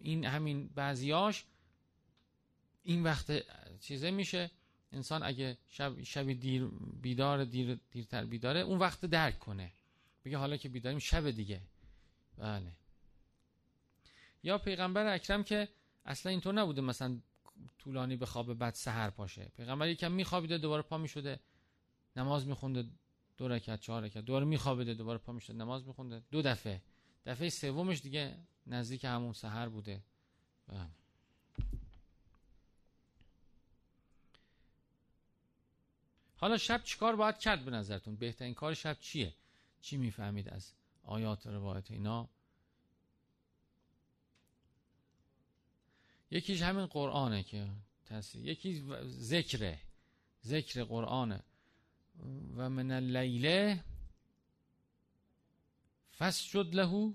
[0.00, 1.44] این همین بعضیاش
[2.82, 3.32] این وقت
[3.80, 4.50] چیزه میشه.
[4.92, 6.66] انسان اگه شب شب دیر
[7.02, 9.72] بیدار دیر دیرتر بیداره اون وقت درک کنه.
[10.24, 11.60] بگه حالا که بیداریم شب دیگه.
[12.38, 12.72] بله.
[14.42, 15.68] یا پیغمبر اکرم که
[16.04, 17.20] اصلا اینطور نبوده مثلا
[17.78, 21.40] طولانی به خواب بعد سحر پاشه پیغمبر یکم میخوابیده دوباره پا می‌شده
[22.16, 22.84] نماز میخونده
[23.36, 26.82] دو رکعت چهار رکعت دوباره میخوابیده دوباره پا می‌شد نماز میخونده دو دفعه.
[27.26, 30.02] دفعه سومش دیگه نزدیک همون سحر بوده.
[30.68, 30.99] بله.
[36.40, 39.34] حالا شب چیکار باید کرد به نظرتون؟ بهترین کار شب چیه؟
[39.80, 40.72] چی می‌فهمید از
[41.02, 42.28] آیات روایت اینا؟
[46.30, 47.70] یکیش همین قرآنه که
[48.06, 49.80] تصریح یکی ذکره.
[50.44, 51.42] ذکر قرآنه.
[52.56, 53.84] و من اللیله
[56.18, 57.14] فسجد له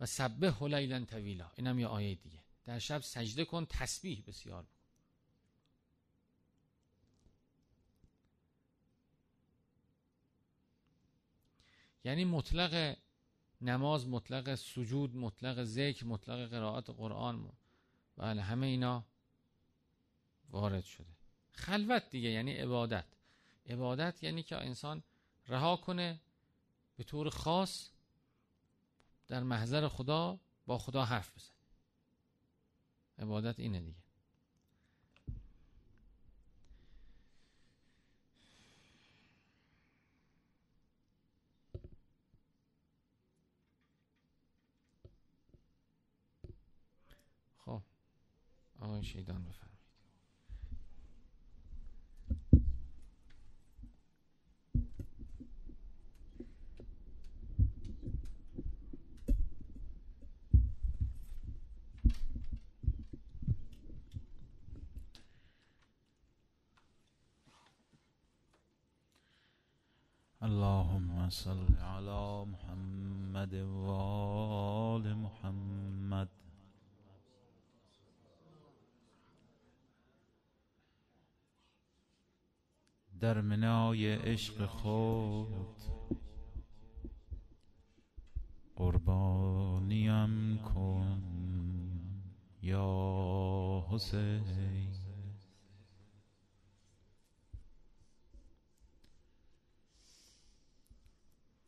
[0.00, 1.50] و سبه لیلا طویلا.
[1.56, 2.38] اینم یه آیه دیگه.
[2.66, 4.77] در شب سجده کن تسبیح بسیار بکن.
[12.08, 12.96] یعنی مطلق
[13.60, 17.52] نماز مطلق سجود مطلق ذکر مطلق قرائت قرآن
[18.16, 19.04] بله همه اینا
[20.50, 21.06] وارد شده.
[21.52, 23.04] خلوت دیگه یعنی عبادت.
[23.66, 25.02] عبادت یعنی که انسان
[25.48, 26.20] رها کنه
[26.96, 27.90] به طور خاص
[29.26, 31.54] در محضر خدا با خدا حرف بزن
[33.18, 34.02] عبادت اینه دیگه
[47.58, 47.82] خب
[48.98, 49.42] آقای شیدان
[83.28, 85.76] در منای عشق خود.
[88.76, 91.22] قربانیم کن
[92.62, 94.88] یا حسین.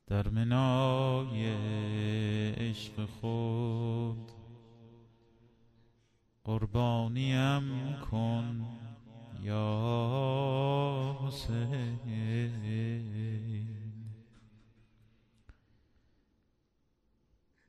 [0.06, 1.46] در منای
[2.54, 4.32] عشق خود
[6.44, 8.79] قربانیم کن
[9.42, 12.00] یا حسین.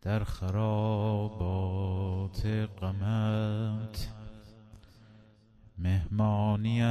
[0.01, 1.65] در خرابات
[2.81, 4.07] قمت
[5.77, 6.85] مهمانیم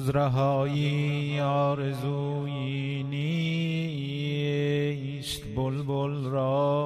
[0.00, 4.62] جز رهایی آرزویی نیست.
[5.56, 6.80] بلبل را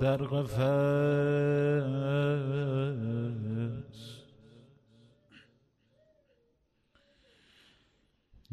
[0.00, 0.58] در قفس.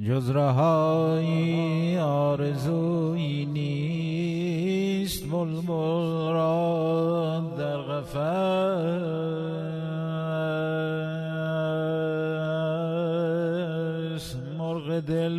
[0.08, 5.24] جز رهایی آرزویی نیست.
[5.32, 8.75] بلبل را در قفس.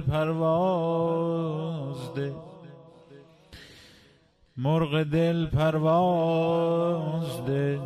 [0.08, 2.32] پرواز ده
[4.56, 7.80] مرغ دل پرواز ده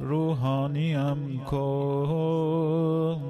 [0.00, 3.20] روحانیم کن.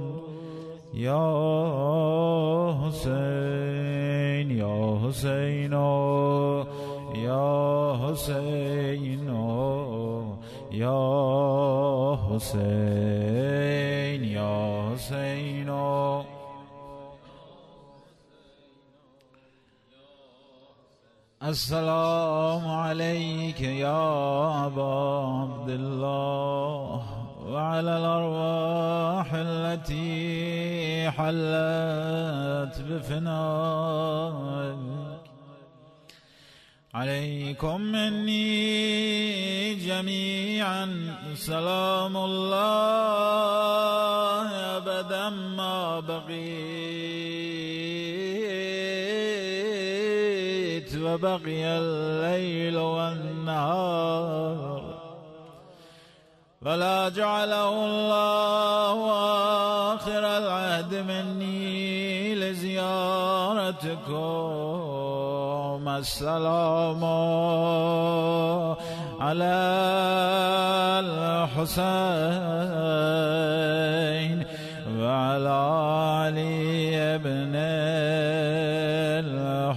[0.95, 5.73] یا حسین یا حسین
[7.15, 9.31] یا حسین
[10.71, 13.16] یا حسین.
[21.43, 27.03] السلام عليك يا أبا عبد الله
[27.47, 34.77] وعلى الأرواح التي حلت بفنائك.
[36.95, 38.55] عليكم مني
[39.75, 43.27] جميعا سلام الله
[44.77, 47.16] أبدا ما بقيت
[51.17, 54.83] وبقي الليل والنهار.
[56.63, 59.13] ولا جعله الله
[59.97, 64.17] آخر العهد مني لزيارتكم.
[65.89, 67.05] السلام
[69.21, 69.57] على
[71.01, 71.77] الحسين
[75.01, 75.86] وعلى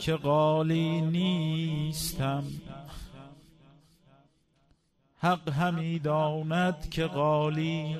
[0.00, 2.44] که قالی نیستم.
[5.18, 7.96] حق همی داند که قالی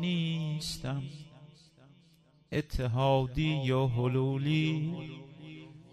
[0.00, 1.02] نیستم.
[2.52, 4.96] اتحادی و حلولی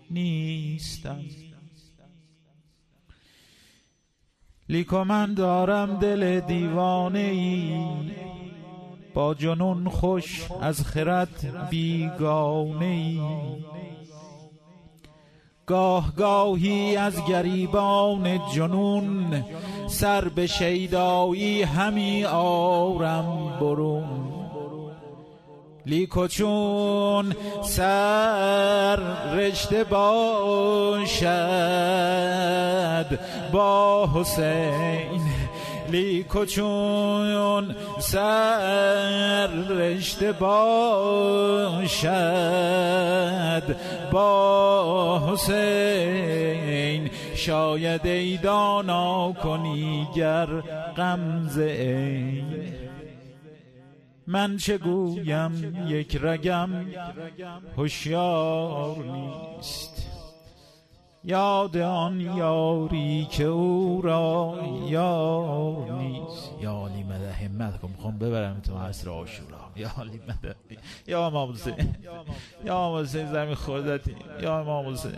[0.10, 1.26] نیستم.
[4.69, 8.33] لیکو من دارم دل دیوانه ای
[9.13, 13.19] با جنون خوش از خرد بیگانه ای
[15.65, 19.43] گاه گاهی از گریبان جنون
[19.88, 24.34] سر به شیدایی همی آرم برون.
[25.86, 28.95] لیکو چون سر
[29.34, 31.19] رشته باشد
[33.52, 35.33] با حسین
[35.93, 42.03] لیکو چون سر رشته باشد.
[44.12, 50.45] با حسین شاید ای دانا کنی گر
[50.97, 52.43] غمزه ای
[54.27, 56.69] من چه گویم؟ یک رگم
[57.77, 60.12] هوشیار نیست.
[61.25, 64.55] یاد آن یاری که او را
[64.88, 66.51] یار نیست.
[66.62, 70.55] یا علی مده همت کن می‌خوام ببرم تو عصر آشورا یا علی مده
[71.07, 71.95] یا امام حسین.
[72.65, 73.31] یا امام حسین.
[73.31, 75.12] زمین خودتی یا امام حسین.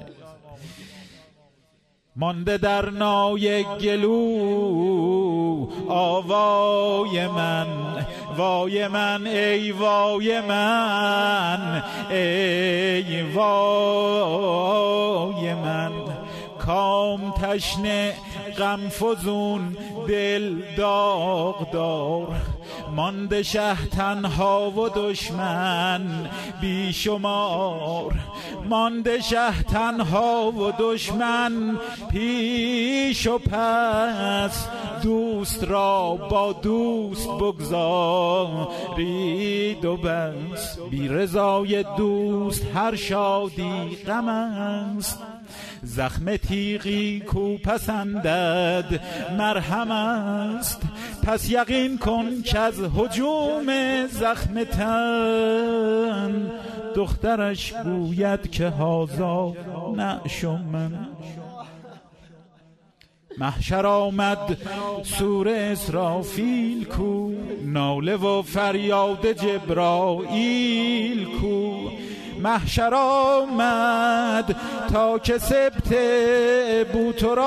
[2.16, 5.35] مانده در نای گلو.
[5.88, 7.68] آوای من
[8.38, 14.54] وای من ای وای من ای وای
[15.54, 15.92] من.
[16.60, 18.14] کام تشنه
[18.58, 22.28] غم فزون دل داغدار.
[22.96, 26.30] مانده شه تنها و دشمن
[26.62, 28.14] بیشمار.
[28.70, 31.78] مانده شه تنها و دشمن
[32.12, 34.68] پیش و پس.
[35.04, 38.66] دوست را با دوست بگذارید
[39.86, 40.80] و بس.
[40.90, 45.20] بی رضای دوست هر شادی غم است.
[45.84, 49.02] زخم تیغی کو پسندد
[49.38, 50.82] مرهم است.
[51.24, 53.68] پس یقین کن که از حجوم
[54.08, 56.52] زخم تن
[56.96, 59.54] دخترش گوید که هازا
[59.96, 61.08] نعشم من
[63.38, 64.58] محشر آمد
[65.04, 67.32] سور اسرافیل کو
[67.66, 71.90] ناله و فریاد جبرائیل کو.
[72.46, 74.56] محشر آمد
[74.94, 75.94] تا که سبت
[76.94, 77.46] بوتراب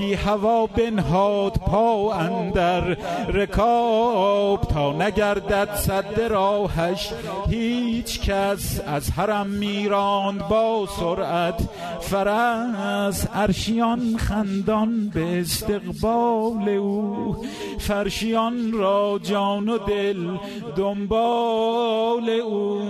[0.00, 2.80] بی هوا بنهاد پا اندر
[3.28, 7.12] رکاب تا نگردد صد راهش.
[7.48, 11.68] هیچ کس از حرم میراند با سرعت.
[12.00, 17.36] فرس ارشیان خندان به استقبال او.
[17.78, 20.36] فرشیان را جان و دل
[20.76, 22.80] دنبال او.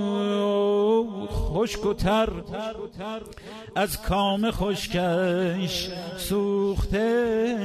[1.29, 2.29] خشک و تر
[3.75, 7.57] از کام خشکش سوخته.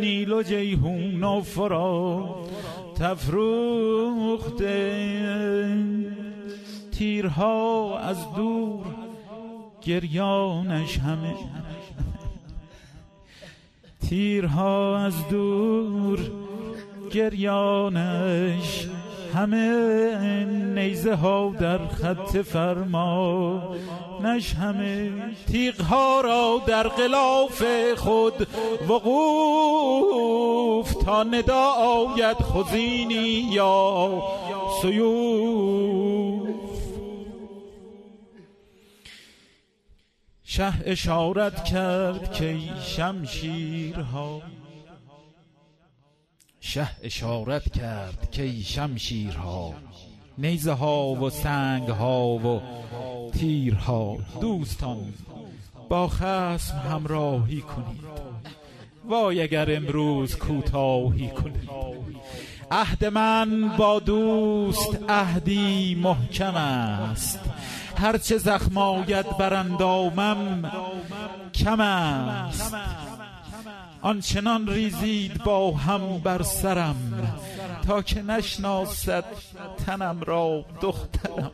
[0.00, 2.36] نیل و جیهون و فرا
[2.98, 4.64] تفروخته.
[6.92, 8.86] تیرها از دور
[9.82, 11.34] گریانش همه.
[14.08, 16.20] تیرها از دور
[17.12, 18.88] گریانش
[19.34, 20.63] همه.
[20.84, 23.76] نیزه ها در خط فرما
[24.22, 25.12] نش همه
[25.52, 27.64] تیغ ها را در غلاف
[27.96, 28.48] خود
[28.88, 34.22] وقوف تا ندا آید خزینی یا
[34.82, 36.48] سیوف.
[40.44, 44.42] شه اشارت کرد که شمشیرها
[46.60, 49.74] شه اشارت کرد که شمشیرها
[50.38, 52.60] نیزه ها و سنگ ها و
[53.32, 54.16] تیرها.
[54.40, 54.98] دوستان
[55.88, 58.04] با خسم همراهی کنید.
[59.08, 61.70] وای اگر امروز کوتاهی کنید.
[62.70, 67.40] عهد من با دوست عهدی محکم است.
[67.96, 69.04] هرچه زخم
[69.38, 70.72] بر اندامم
[71.54, 72.74] کم است.
[74.02, 77.30] آنچنان ریزید با هم بر سرم.
[77.86, 79.24] تا که نشناسد
[79.86, 81.52] تنم را دخترم.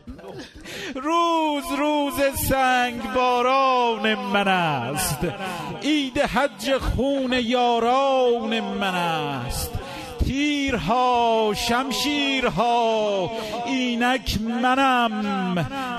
[0.95, 2.13] روز روز
[2.49, 5.19] سنگ باران من است.
[5.83, 9.71] عید حج خون یاران من است.
[10.25, 13.31] تیرها شمشیرها
[13.65, 15.57] اینک منم.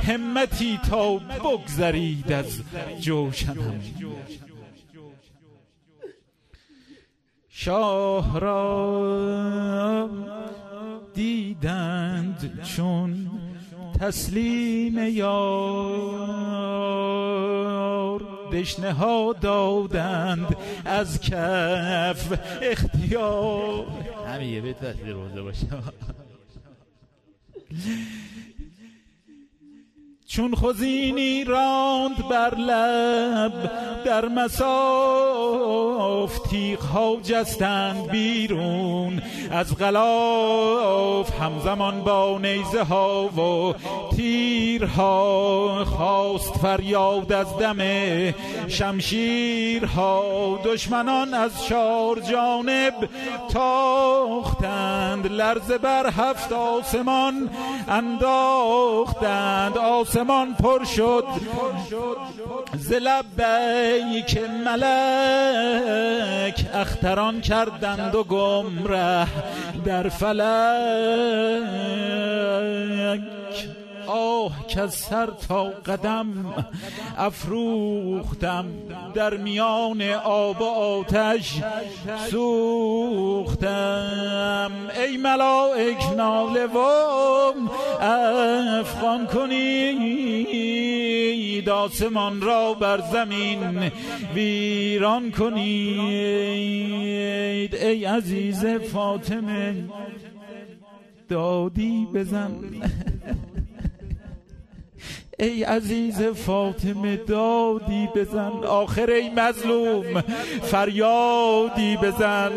[0.08, 2.60] همتی تا بگذرید از
[3.00, 3.80] جوشنم.
[7.64, 10.10] شاه را
[11.14, 13.30] دیدند چون
[14.00, 15.32] تسلیم یار.
[18.52, 23.86] دشنه ها دادند از کف اختیار.
[24.28, 24.84] همین یه بیت
[25.42, 25.66] باشه.
[30.36, 33.52] چون خزینی راند بر لب
[34.04, 35.58] در مساف
[36.38, 39.22] تیغ ها جستند بیرون.
[39.50, 43.74] از غلاف همزمان با نیزه ها و
[44.16, 47.78] تیرها خواست فریاد از دم
[48.68, 50.58] شمشیرها.
[50.64, 52.94] دشمنان از چار جانب
[53.48, 57.50] تاختند لرزه بر هفت آسمان
[57.88, 59.78] انداختند.
[59.78, 61.24] آسمان آسمان پر شد.
[62.78, 62.92] ز
[64.26, 69.26] که ملک اختران کردند و گمره
[69.84, 70.42] در فلک.
[74.12, 76.54] آه که از سر تا قدم
[77.18, 78.66] افروختم.
[79.14, 81.60] در میان آب و آتش
[82.30, 83.62] سوختم.
[85.06, 86.78] ای ملائک ناله و
[88.80, 90.82] افغان کنید
[91.68, 93.90] آسمان را بر زمین
[94.34, 96.52] ویران کنید
[97.74, 99.84] ای عزیز فاطمه
[101.28, 102.50] دادی بزن.
[105.38, 108.52] ای عزیز فاطمه دادی بزن.
[108.66, 110.24] آخر ای مظلوم
[110.62, 112.52] فریادی بزن.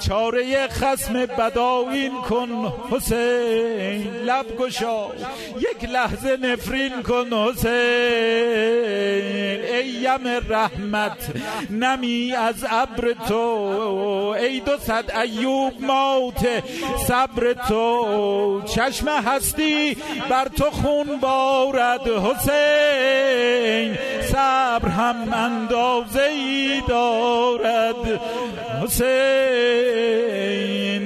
[0.00, 5.06] چاره خسم بداین کن حسین لب گشا.
[5.56, 7.70] یک لحظه نفرین کن حسین.
[9.74, 11.30] ای یم رحمت
[11.70, 13.34] نمی از ابر تو.
[14.40, 16.48] ای دو صد ایوب موت
[17.08, 18.62] صبر تو.
[18.66, 19.96] چشم هستی
[20.30, 28.20] بر تو خون بارد حسین صبر هم اندازه ای دارد.
[28.82, 29.10] حسین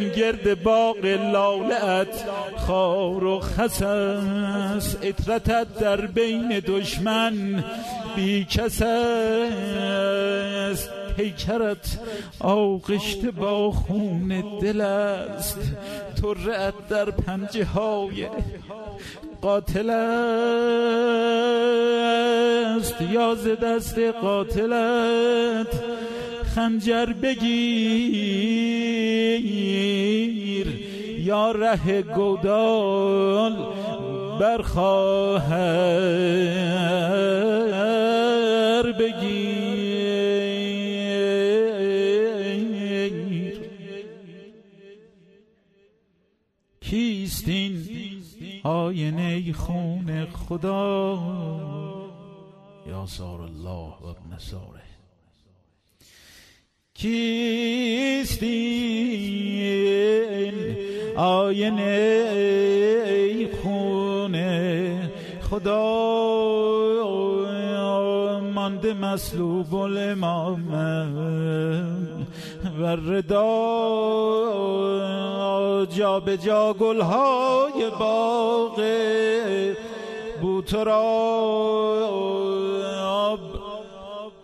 [0.08, 2.24] گرد باغ لالت
[2.66, 7.64] خار و خسس اطرتت در بین دشمن.
[8.16, 11.98] بی کس است پیکرت
[12.40, 15.58] آغشته با خون دل است.
[16.22, 18.28] ترعت در پنجه های
[19.44, 19.90] قاتل
[22.76, 25.66] است یا ز دست قاتلت
[26.54, 27.44] خنجر بگیر
[31.18, 33.56] یا ره گودال
[34.40, 35.32] برخواهر
[38.92, 39.53] بگیر.
[48.64, 51.18] آینه خون خدا
[52.86, 54.82] یا سار الله و ابن ساره
[56.94, 58.54] کیستین
[61.16, 62.04] آینه
[63.62, 64.34] خون
[65.40, 66.04] خدا؟
[68.54, 70.72] مانده مسلوب الامام.
[72.78, 73.44] و ردا
[75.86, 78.82] جا به جا گلهای باغ
[80.40, 82.04] بوتراب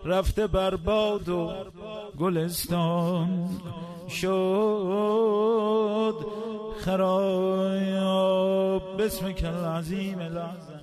[0.05, 1.53] رفته برباد و
[2.19, 3.49] گلستان
[4.09, 6.15] شد.
[6.79, 8.23] خراب
[9.03, 10.81] بسم کل عظیم العظم.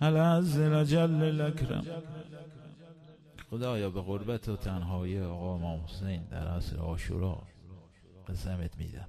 [0.00, 1.84] العز لجل الاکرم
[3.50, 7.42] خدایا به قربت و تنهایی آقا امام حسین در عصر آشورا
[8.28, 9.08] قسمت میدم.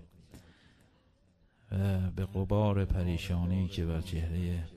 [1.72, 4.68] و به قبار پریشانی که بر چهره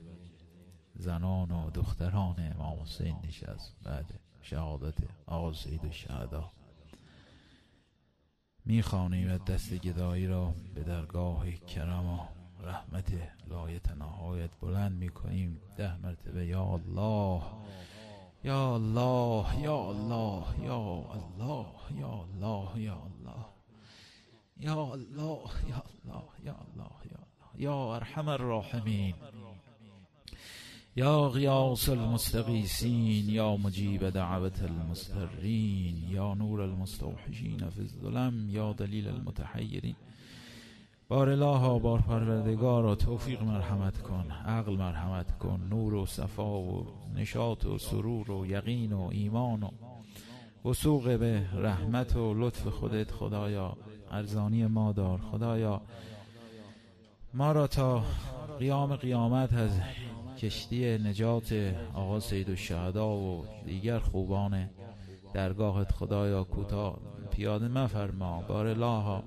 [0.95, 6.51] زنان و دختران امام حسین نشست بعد شهادت آقا سید الشهدا
[8.65, 12.19] می‌خوانیم دست گدایی را به درگاه کرم و
[12.63, 13.13] رحمت
[13.47, 15.61] لایت نهایت بلند می‌کنیم.
[15.77, 17.43] ده مرتبه یا الله.
[18.43, 21.65] یا الله یا الله یا الله
[21.99, 23.45] یا الله یا الله.
[24.59, 27.55] یا الله یا الله یا الله یا الله.
[27.55, 29.13] یا ارحم الراحمین.
[30.95, 39.95] یا غیاس المستغیثین یا مجیب دعوت المسترین یا نور المستوحشین فی الظلم یا دلیل المتحیرین.
[41.13, 46.85] بار الله بار پروردگار توفیق مرحمت کن عقل مرحمت کن نور و صفا و
[47.15, 49.69] نشاط و سرور و یقین و ایمان و
[50.69, 53.77] وسوق به رحمت و لطف خودت خدایا
[54.11, 55.81] ارزانی ما دار خدایا.
[57.33, 58.03] ما را تا
[58.59, 59.79] قیام قیامت از
[60.37, 64.69] کشتی نجات آقا سید و شهدا و دیگر خوبان
[65.33, 66.97] درگاهت خدایا کوتاه
[67.31, 69.23] پیاده مفرما بار الله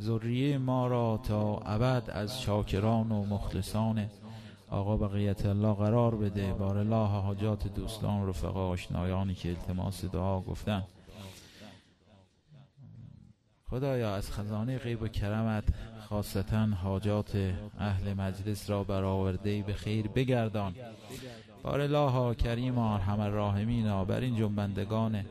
[0.00, 4.06] ذریه ما را تا ابد از شاکران و مخلصان
[4.70, 6.52] آقا بقیت الله قرار بده.
[6.52, 10.84] بار الله حاجات دوستان رفقا آشنایانی که التماس دعا گفتن.
[13.70, 15.64] خدایا از خزانه غیب و کرمت
[16.08, 20.74] خاصتا حاجات اهل مجلس را برآورده به خیر بگردان.
[21.62, 25.24] بار الله کریم ارحم الراحمین بر این جنبندگان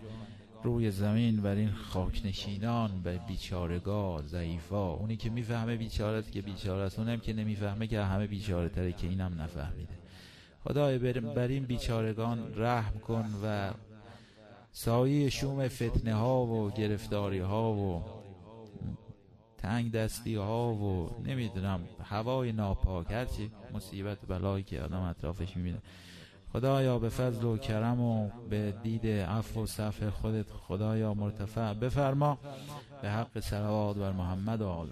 [0.63, 4.93] روی زمین بر این خاکنشینان به بیچارگاه ضعیفا.
[4.93, 6.99] اونی که می‌فهمه بیچاره که بیچاره است.
[6.99, 9.93] اونم که نمی‌فهمه که همه بیچاره تره که اینم نفهمیده.
[10.63, 13.71] خدای بر این بیچارگان رحم کن و
[14.71, 18.03] سایه شوم فتنه ها و گرفتاری ها و
[19.57, 23.11] تنگ دستی ها و نمی‌دونم هوای ناپاک.
[23.11, 25.81] هرچی مصیبت بلایی که آدم اطرافش می‌بینه.
[26.53, 31.73] خدایا به فضل و کرم و به دید عفو و صفح خودت خدایا مرتفع.
[31.73, 32.37] بفرما
[33.01, 34.87] به حق سلوات بر محمد و آل